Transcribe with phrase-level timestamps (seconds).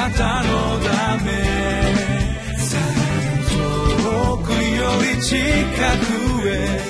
[0.00, 1.30] なたのため
[3.50, 4.56] 遠くよ
[5.14, 6.80] り近くへ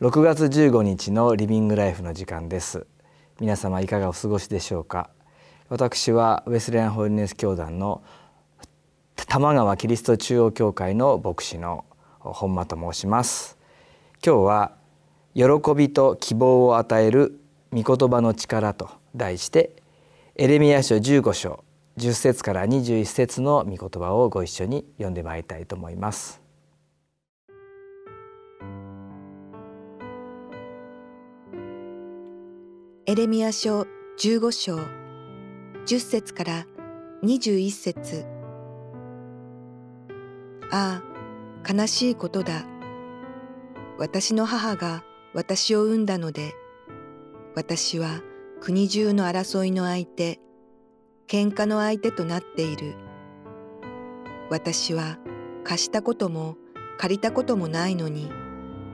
[0.00, 2.86] 6月15日のリビングライフの時間です。
[3.40, 5.10] 皆様いかがお過ごしでしょうか？
[5.68, 8.04] 私はウェスレアンホールネス教団の
[9.16, 11.84] 玉川キリスト中央教会の牧師の
[12.30, 13.58] 本間と申します。
[14.24, 14.72] 今日は
[15.34, 15.42] 喜
[15.74, 17.40] びと希望を与える
[17.72, 19.82] 御言葉の力と題して
[20.36, 21.64] エレミヤ書15章
[21.98, 26.40] 10節から21節の御言葉をご一緒に読んでまいりたいと思います。
[33.04, 33.86] エレミヤ書
[34.18, 34.76] 15章
[35.86, 36.66] 10節から
[37.22, 38.24] 21節。
[40.70, 41.11] ああ
[41.68, 42.64] 悲しいことだ
[43.98, 46.54] 私の母が私を産んだので
[47.54, 48.20] 私は
[48.60, 50.40] 国中の争いの相手
[51.28, 52.94] 喧嘩の相手となっている
[54.50, 55.18] 私は
[55.64, 56.56] 貸したことも
[56.98, 58.30] 借りたこともないのに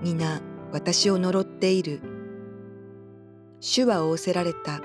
[0.03, 2.01] 皆私を呪っている。
[3.61, 4.81] 主は仰せられた。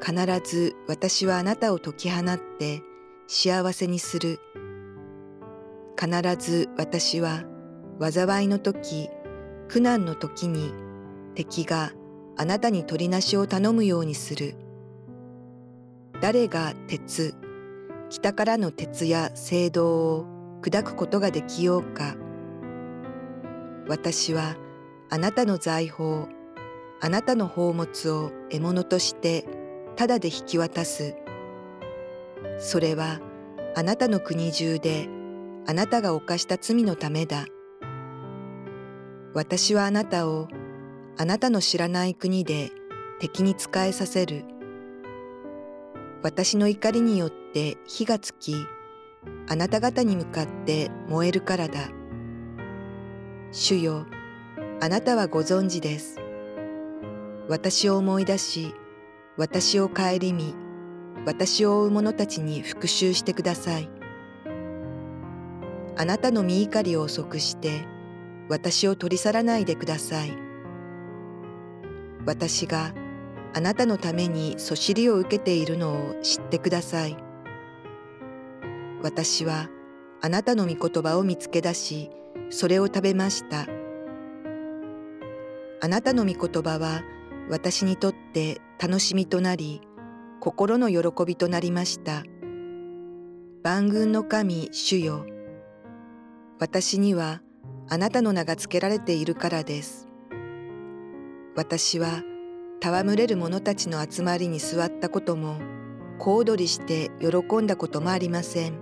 [0.00, 0.14] 必
[0.48, 2.82] ず私はあなたを解き放って
[3.26, 4.38] 幸せにする。
[5.98, 7.42] 必ず私は
[8.00, 9.10] 災いの時、
[9.66, 10.72] 苦難の時に
[11.34, 11.90] 敵が
[12.36, 14.54] あなたに取りなしを頼むようにする。
[16.20, 17.34] 誰が鉄、
[18.10, 20.26] 北からの鉄や青銅を
[20.62, 22.14] 砕くことができようか。
[23.88, 24.54] 私は
[25.10, 26.28] あなたの財宝、
[27.00, 29.44] あなたの宝物を獲物として
[29.96, 31.16] ただで引き渡す。
[32.60, 33.18] それは
[33.74, 35.08] あなたの国中で
[35.70, 37.44] あなたが犯した罪のためだ。
[39.34, 40.48] 私はあなたを
[41.18, 42.72] あなたの知らない国で
[43.20, 44.46] 敵に仕えさせる。
[46.22, 48.54] 私の怒りによって火がつき、
[49.46, 51.90] あなた方に向かって燃えるからだ。
[53.52, 54.06] 主よ、
[54.80, 56.18] あなたはご存知です。
[57.46, 58.74] 私を思い出し、
[59.36, 60.54] 私を顧み、
[61.26, 63.97] 私を追う者たちに復讐してください。
[66.00, 67.84] あなたの身怒りを遅くして、
[68.48, 70.32] 私を取り去らないでください。
[72.24, 72.94] 私が
[73.52, 77.16] あなたのためにそしりを受けているのを知ってください。
[79.02, 79.68] 私は
[80.20, 82.10] あなたの御言葉を見つけ出し、
[82.48, 83.66] それを食べました。
[85.80, 87.02] あなたの御言葉は
[87.50, 89.80] 私にとって楽しみとなり、
[90.38, 92.22] 心の喜びとなりました。
[93.64, 95.26] 万軍の神主よ。
[96.60, 97.40] 私には
[97.88, 100.08] あなたの名が付けられているからです。
[101.54, 102.22] 私は
[102.82, 105.58] 戯れる者たちの集まりに座ったことも、
[106.18, 108.80] 小躍りして喜んだこともありません。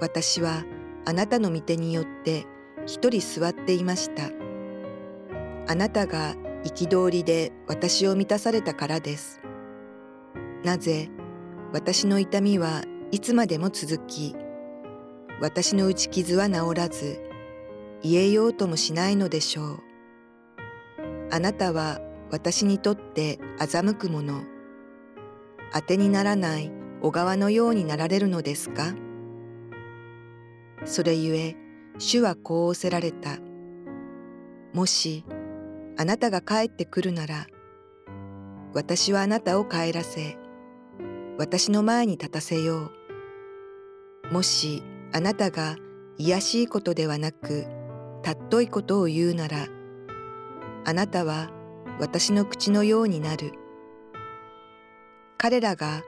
[0.00, 0.64] 私は
[1.06, 2.46] あなたの御手によって
[2.86, 4.30] 一人座っていました。
[5.68, 9.40] あなたが憤りで私を満たされたからです。
[10.64, 11.08] なぜ
[11.72, 14.36] 私の痛みはいつまでも続き、
[15.40, 17.20] 私の打ち傷は治らず、
[18.02, 19.80] 言えようともしないのでしょう。
[21.30, 24.42] あなたは私にとって欺くもの、
[25.72, 28.94] 当てにならない小川のようになられるのですか？
[30.84, 31.56] それゆえ、
[31.98, 33.38] 主はこう仰せられた。
[34.72, 35.24] もし、
[35.96, 37.46] あなたが帰ってくるなら、
[38.74, 40.36] 私はあなたを帰らせ、
[41.38, 42.90] 私の前に立たせよ
[44.30, 44.34] う。
[44.34, 45.76] もしあなたが
[46.18, 47.66] 卑しいことではなく、
[48.22, 49.66] たっといことを言うなら、
[50.84, 51.50] あなたは
[51.98, 53.52] 私の口のようになる。
[55.36, 56.02] 彼らが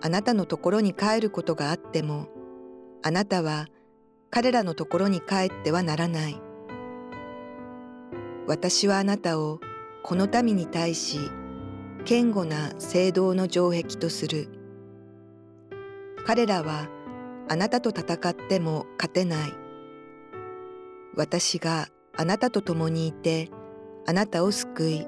[0.00, 2.28] あなたのところに帰ることがあっても、
[3.02, 3.66] あなたは
[4.30, 6.40] 彼らのところに帰ってはならない。
[8.46, 9.60] 私はあなたを
[10.02, 11.18] この民に対し
[12.08, 14.48] 堅固な聖堂の城壁とする
[16.26, 16.88] 彼らは
[17.50, 19.52] あなたと戦っても勝てない。
[21.16, 23.50] 私があなたと共にいて
[24.06, 25.06] あなたを救い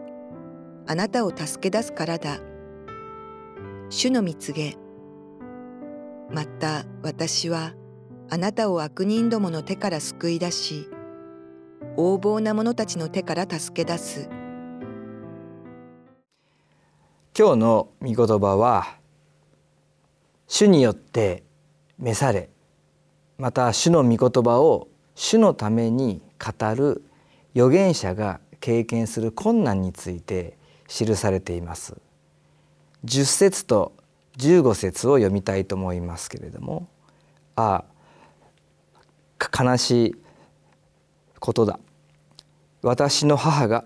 [0.89, 2.41] あなたを助け出すからだ。
[3.91, 4.77] 主の蜜げ。
[6.33, 7.75] また私は
[8.29, 10.91] あなたを悪人どもの手から救い出し
[11.97, 14.29] 横暴な者たちの手から助け出す。
[17.39, 18.99] 今日の御言葉は
[20.49, 21.45] 主によって
[22.03, 22.51] 召され
[23.39, 27.05] また主の御言葉を主のために語る
[27.55, 30.59] 預言者が経験する困難について
[30.89, 31.97] 記されています。
[33.05, 33.93] 10節と
[34.39, 36.89] 15節を読みたいと思いますけれども
[37.55, 37.85] あ
[39.39, 40.15] あ悲しい
[41.39, 41.79] ことだ。
[42.83, 43.85] 私の母が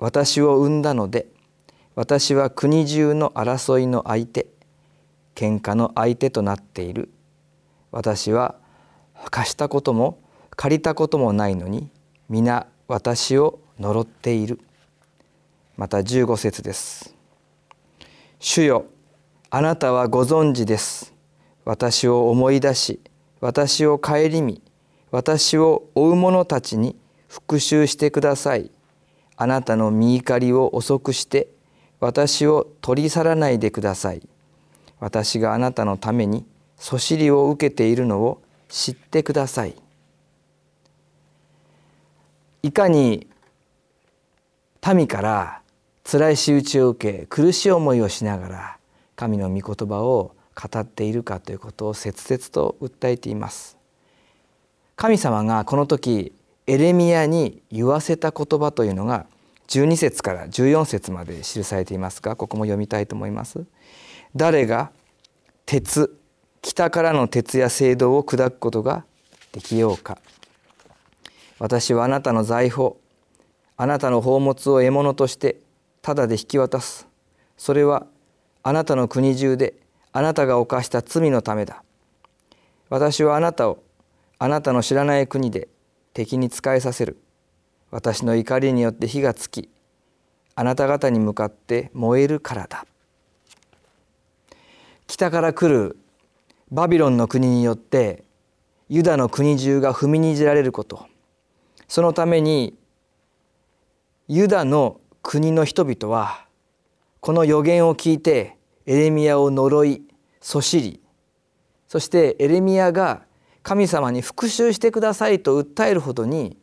[0.00, 1.26] 私を産んだので
[1.94, 4.48] 私は国中の争いの相手
[5.36, 7.08] 喧嘩の相手となっている。
[7.92, 8.56] 私は
[9.30, 10.18] 貸したことも
[10.56, 11.90] 借りたこともないのに
[12.28, 14.60] 皆私を呪っている。
[15.76, 17.14] また15節です。
[18.38, 18.86] 主よ
[19.50, 21.14] あなたはご存知です。
[21.64, 23.00] 私を思い出し
[23.40, 24.60] 私を顧み
[25.10, 26.96] 私を追う者たちに
[27.28, 28.70] 復讐してください。
[29.36, 31.48] あなたの身怒りを遅くして
[32.00, 34.26] 私を取り去らないでください。
[34.98, 36.46] 私があなたのために
[36.82, 39.76] そしりを受けているのを知ってください。
[42.64, 43.28] いかに
[44.92, 45.62] 民から
[46.02, 48.78] 辛い仕打ちを受け苦しい思いをしながら
[49.14, 53.78] 神の御言葉を語っているかということを切々と訴えています。
[54.96, 56.32] 神様がこの時
[56.66, 59.26] エレミアに言わせた言葉というのが
[59.68, 63.64] 12節から14節まで記されていますがここも読みたいと思います。
[64.34, 64.90] 誰が
[65.64, 66.18] 鉄
[66.62, 69.04] 北からの鉄や青銅を砕くことが
[69.50, 70.18] できようか。
[71.58, 72.92] 私はあなたの財宝
[73.76, 75.56] あなたの宝物を獲物として
[76.02, 77.08] ただで引き渡す。
[77.58, 78.06] それは
[78.62, 79.74] あなたの国中で
[80.12, 81.82] あなたが犯した罪のためだ。
[82.88, 83.82] 私はあなたを
[84.38, 85.68] あなたの知らない国で
[86.14, 87.18] 敵に仕えさせる。
[87.90, 89.68] 私の怒りによって火がつき
[90.54, 92.86] あなた方に向かって燃えるからだ。
[95.08, 95.98] 北から来る
[96.72, 98.24] バビロンの国によって
[98.88, 101.06] ユダの国中が踏みにじられること。
[101.86, 102.74] そのために
[104.26, 106.46] ユダの国の人々は
[107.20, 110.02] この予言を聞いてエレミアを呪い
[110.40, 111.00] そしり。
[111.88, 113.26] そしてエレミアが
[113.62, 116.56] 神様に復讐してくださいと訴えるほどに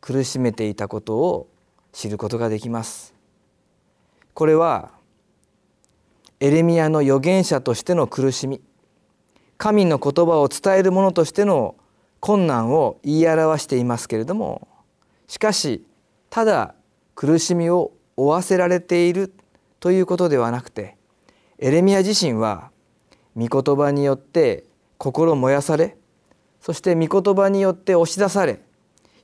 [0.00, 1.48] 苦しめていたことを
[1.92, 3.14] 知ることができます。
[4.32, 4.92] これは
[6.38, 8.62] エレミアの預言者としての苦しみ。
[9.60, 11.76] 神の言葉を伝える者としての
[12.18, 14.66] 困難を言い表していますけれども
[15.28, 15.84] しかし
[16.30, 16.74] ただ
[17.14, 19.34] 苦しみを負わせられている
[19.78, 20.96] ということではなくて
[21.58, 22.70] エレミア自身は
[23.36, 24.64] 御言葉によって
[24.96, 25.98] 心燃やされ
[26.62, 28.60] そして御言葉によって押し出され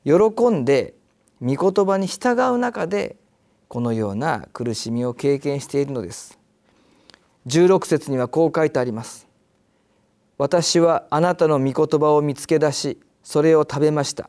[0.05, 0.93] 喜んで
[1.41, 3.17] 御言葉に従う中で
[3.69, 6.39] このような苦しみを経験しているのです。
[7.47, 9.26] 16節にはこう書いてあります。
[10.39, 14.29] 私はあなたの御言葉を見つけ出しそれを食べました。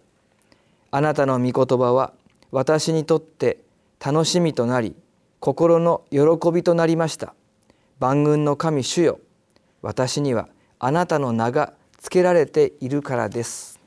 [0.89, 2.13] あなたの御言葉は
[2.51, 3.59] 私にとって
[4.04, 4.95] 楽しみとなり
[5.39, 6.19] 心の喜
[6.54, 7.33] びとなりました。
[8.00, 9.19] 万軍の神主よ。
[9.81, 10.48] 私には
[10.80, 13.80] あなたの名がつけられているからです。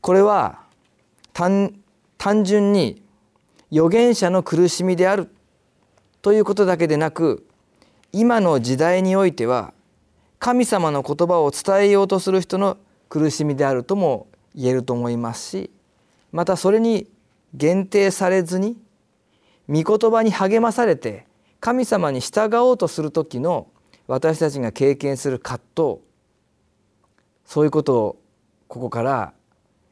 [0.00, 0.60] これは
[1.32, 1.72] 単
[2.44, 3.02] 純に
[3.72, 5.33] 預言者の苦しみである
[6.24, 7.46] ということだけでなく
[8.10, 9.74] 今の時代においては
[10.38, 12.78] 神様の言葉を伝えようとする人の
[13.10, 15.70] 苦しみであるとも言えると思いますし
[16.32, 17.06] またそれに
[17.52, 18.78] 限定されずに
[19.68, 21.26] 御言葉に励まされて
[21.60, 23.66] 神様に従おうとする時の
[24.06, 25.98] 私たちが経験する葛藤
[27.44, 28.16] そういうことを
[28.68, 29.34] ここから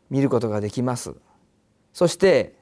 [0.08, 1.14] 見ることができます。
[1.92, 2.54] そして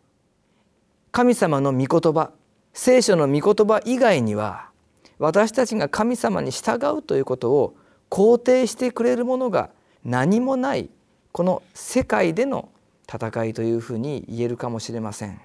[1.13, 2.33] 神様の御言葉
[2.73, 4.71] 聖書の御言葉以外には
[5.19, 7.77] 私たちが神様に従うということを
[8.09, 9.71] 肯定してくれるものが
[10.05, 10.89] 何もない
[11.33, 12.71] この世界での
[13.07, 15.41] 戦いというふうに言えるかもしれません。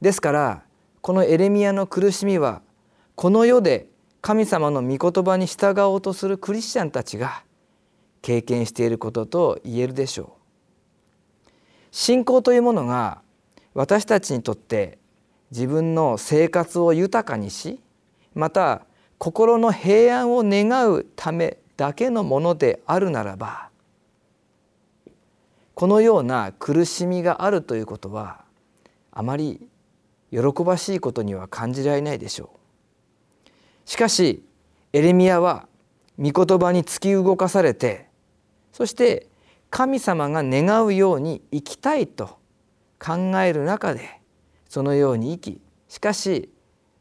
[0.00, 0.62] ですから
[1.00, 2.62] このエレミアの苦しみは
[3.14, 3.88] この世で
[4.20, 7.42] 神様の御言葉に従おうとするクリスチャンたちが
[8.22, 11.50] 経験していることと言えるでしょう。
[11.90, 13.22] 信仰というものが
[13.74, 14.98] 私たちにとって
[15.50, 17.80] 自分の生活を豊かにし
[18.34, 18.82] また
[19.18, 23.68] 心の平安を願うためだけのものであるならば
[25.74, 28.44] このような苦しみがあるということは
[29.12, 29.66] あまり
[30.30, 32.50] 喜ばしいことには感じられないでしょ
[33.46, 33.88] う。
[33.88, 34.44] しかし
[34.92, 35.66] エレミアは
[36.18, 38.08] 御言葉に突き動かされて
[38.72, 39.28] そして
[39.70, 42.38] 神様が願うように生きたいと
[42.98, 44.17] 考える中で
[44.68, 46.50] そのように生きしかし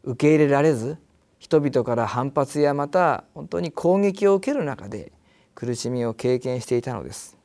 [0.04, 0.98] 受け入れられず
[1.40, 5.12] 人々から反発やまた本当に攻撃を受ける中で
[5.54, 7.38] 苦しみを経験していたのです。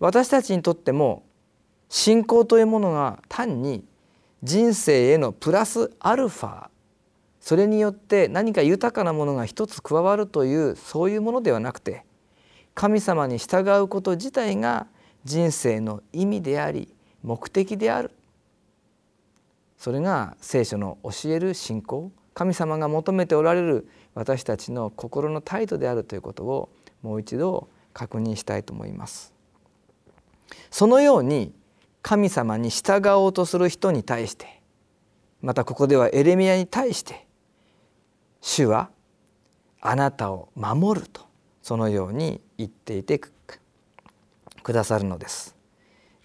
[0.00, 1.24] 私たちにとっても
[1.88, 3.84] 信仰というものが単に
[4.42, 6.68] 人生へのプラスアルファ
[7.40, 12.04] それによって何か豊かなものが一つ加わるというそういうものではなくて
[12.74, 14.86] 神様に従うこと自体が
[15.24, 18.12] 人生の意味であり目的である。
[19.78, 26.68] それが聖書の教える信仰神様が求めておられる私たちの心の態度であるということを
[27.02, 29.32] もう一度確認したいと思います。
[30.70, 31.52] そのように
[32.02, 34.60] 神様に従おうとする人に対して
[35.42, 37.26] またここではエレミアに対して
[38.40, 38.90] 主は
[39.80, 41.22] あなたを守ると
[41.62, 43.20] そのように言っていて
[44.62, 45.54] くださるのです。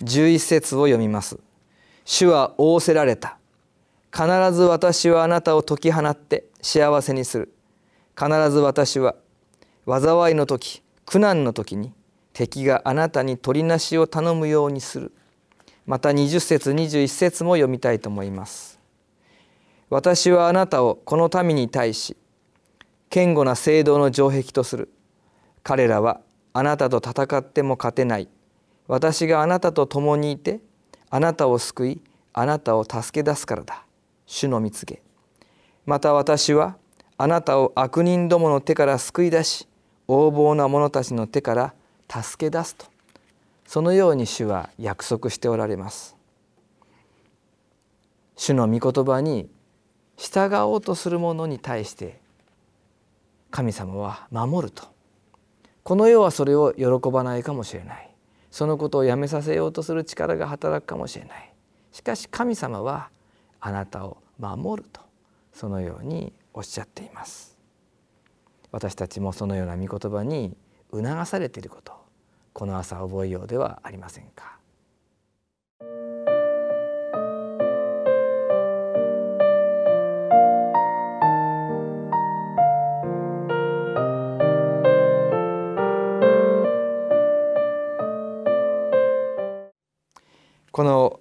[0.02, 1.40] 11節を読みます。
[2.06, 3.38] 主は仰せられた。
[4.16, 7.56] 必ず私はあなたを解き放って幸せにする。
[8.16, 9.16] 必ず私は
[9.88, 11.92] 災いの時苦難の時に
[12.32, 15.12] 敵があなたに取りなしを頼むようにする。
[15.88, 18.80] また20節21節も読みたいと思います。
[19.90, 22.16] 私はあなたをこの民に対し
[23.10, 24.94] 堅固な聖堂の城壁とする。
[25.64, 26.22] 彼らは
[26.54, 28.30] あなたと戦っても勝てない。
[28.88, 30.60] 私があなたと共にいて
[31.10, 32.02] あなたを救い
[32.32, 33.86] あなたを助け出すからだ。
[34.34, 35.00] 主の蜜げ
[35.86, 36.76] また私は
[37.20, 39.68] あなたを悪人どもの手から救い出し
[40.08, 41.74] 横暴な者たちの手から
[42.10, 42.88] 助け出すと。
[43.68, 46.18] そのように主は約束しておられます。
[48.36, 49.52] 主の御言葉に
[50.18, 52.20] 従おうとする者に対して
[53.52, 54.86] 神様は守ると。
[55.84, 58.10] この世はそれを喜ばないかもしれない。
[58.50, 61.54] そのことをやめさせようとする力が働くかもしれない。
[61.92, 63.10] しかし神様は
[63.66, 65.02] あなたを守ると
[65.54, 67.58] そのようにおっしゃっています。
[68.72, 70.58] 私たちもそのような御言葉に
[70.92, 71.94] 促されていること
[72.54, 74.58] この朝覚えようではありませんか。
[90.72, 91.20] この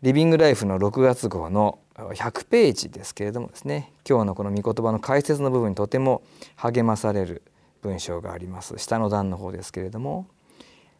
[0.00, 3.92] リビングライフの6月号の100ページですけれどもですね。
[4.08, 6.22] 今日のこの御言葉の解説の部分にとても
[6.56, 7.42] 励まされる
[7.82, 8.78] 文章があります。
[8.78, 10.26] 下の段の方ですけれども。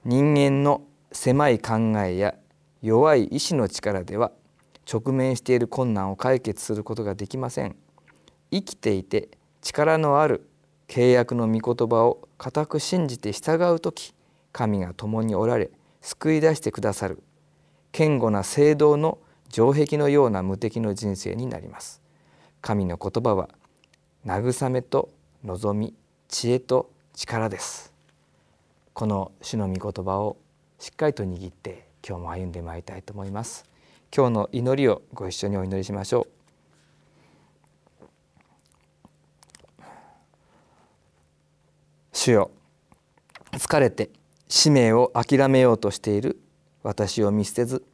[0.04, 0.82] 人間の
[1.12, 2.34] 狭い考えや
[2.82, 4.32] 弱い意志の力では
[4.92, 7.74] 直面している困難を解決することができません。
[8.50, 9.30] 生きていて
[9.62, 10.46] 力のある
[10.88, 14.14] 契約の御言葉を固く信じて従う時
[14.52, 15.70] 神が共におられ
[16.02, 17.22] 救い出してくださる。
[17.92, 19.18] 堅固な聖堂の
[19.54, 22.02] 城壁のような無敵の人生になります。
[22.60, 23.48] 神の言葉は
[24.26, 25.10] 慰めと
[25.44, 25.94] 望み
[26.26, 27.92] 知恵と力です。
[28.94, 30.38] この主の御言葉を
[30.80, 33.64] しっかりと握って今日も歩んでまいりたいと思います。
[34.12, 36.26] 今日の祈りをご一緒にお祈りしましょう。
[42.12, 42.50] 主よ
[43.52, 44.10] 疲れて
[44.48, 46.40] 使命を諦めようとしている
[46.82, 47.84] 私を見捨てず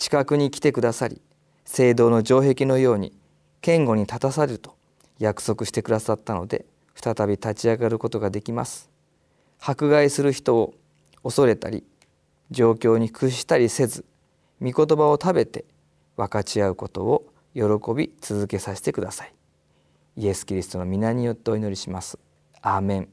[0.00, 1.20] 近くに来てくださり
[1.66, 3.12] 聖堂の城壁のように
[3.60, 4.74] 堅固に立たされると
[5.18, 6.64] 約束してくださったので
[6.94, 8.88] 再び立ち上がることができます。
[9.60, 10.72] 迫害する人を
[11.22, 11.84] 恐れたり
[12.50, 14.06] 状況に屈したりせず
[14.62, 15.66] 御言葉を食べて
[16.16, 17.62] 分かち合うことを喜
[17.94, 19.34] び続けさせてください。
[20.16, 22.18] イエス・キリストの皆によってお祈りします。
[22.62, 23.08] アーメン。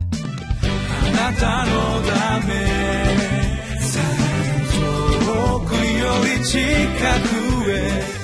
[0.00, 1.70] あなたの
[2.40, 2.99] ため
[6.20, 8.20] 遠くより近くへ